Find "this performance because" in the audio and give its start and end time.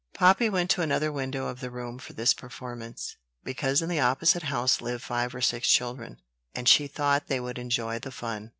2.13-3.83